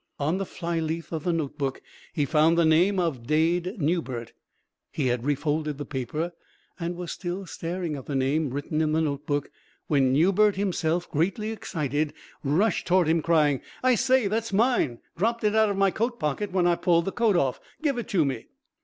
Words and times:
On 0.17 0.39
the 0.39 0.47
fly 0.47 0.79
leaf 0.79 1.11
of 1.11 1.25
the 1.25 1.31
notebook 1.31 1.79
he 2.11 2.25
found 2.25 2.57
the 2.57 2.65
name 2.65 2.99
of 2.99 3.27
Dade 3.27 3.79
Newbert. 3.79 4.33
He 4.91 5.05
had 5.09 5.23
refolded 5.25 5.77
the 5.77 5.85
paper, 5.85 6.31
and 6.79 6.95
was 6.95 7.11
still 7.11 7.45
staring 7.45 7.95
at 7.95 8.07
the 8.07 8.15
name 8.15 8.49
written 8.49 8.81
in 8.81 8.93
the 8.93 9.01
notebook 9.01 9.51
when 9.85 10.11
Newbert 10.11 10.55
himself, 10.55 11.07
greatly 11.11 11.51
excited, 11.51 12.15
rushed 12.43 12.87
toward 12.87 13.07
him, 13.07 13.21
crying: 13.21 13.61
"I 13.83 13.93
say, 13.93 14.25
that's 14.27 14.51
mine! 14.51 15.01
Dropped 15.17 15.43
it 15.43 15.55
out 15.55 15.69
of 15.69 15.77
my 15.77 15.91
coat 15.91 16.19
pocket 16.19 16.51
when 16.51 16.65
I 16.65 16.77
pulled 16.77 17.05
the 17.05 17.11
coat 17.11 17.35
off. 17.35 17.59
Give 17.83 17.99
it 17.99 18.07
to 18.07 18.25
me." 18.25 18.47